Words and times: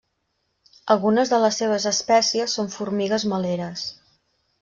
Algunes 0.95 1.33
de 1.33 1.39
les 1.43 1.59
seves 1.63 1.85
espècies 1.91 2.57
són 2.59 2.73
formigues 2.79 3.27
meleres. 3.35 3.87